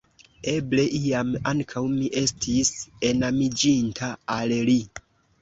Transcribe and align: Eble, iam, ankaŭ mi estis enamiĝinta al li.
Eble, 0.51 0.85
iam, 0.99 1.29
ankaŭ 1.51 1.83
mi 1.91 2.07
estis 2.23 2.73
enamiĝinta 3.11 4.11
al 4.39 4.57
li. 4.73 4.77